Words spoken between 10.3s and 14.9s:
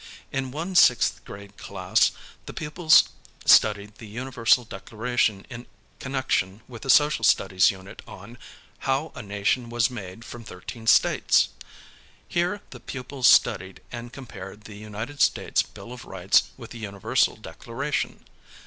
Thirteen Slates." Here the pupils studied and compared the